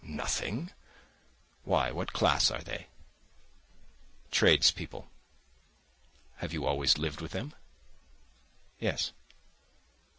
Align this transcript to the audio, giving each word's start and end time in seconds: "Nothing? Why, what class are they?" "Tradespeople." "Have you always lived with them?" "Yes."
"Nothing? 0.03 0.71
Why, 1.63 1.91
what 1.91 2.11
class 2.11 2.49
are 2.49 2.63
they?" 2.63 2.87
"Tradespeople." 4.31 5.11
"Have 6.37 6.53
you 6.53 6.65
always 6.65 6.97
lived 6.97 7.21
with 7.21 7.33
them?" 7.33 7.53
"Yes." 8.79 9.11